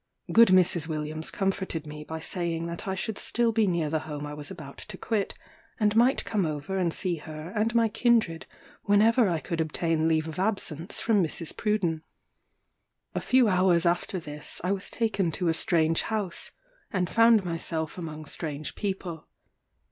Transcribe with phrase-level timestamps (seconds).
[0.31, 0.87] Good Mrs.
[0.87, 4.49] Williams comforted me by saying that I should still be near the home I was
[4.49, 5.35] about to quit,
[5.79, 8.47] and might come over and see her and my kindred
[8.85, 11.53] whenever I could obtain leave of absence from Mrs.
[11.55, 12.01] Pruden.
[13.13, 16.49] A few hours after this I was taken to a strange house,
[16.91, 19.27] and found myself among strange people.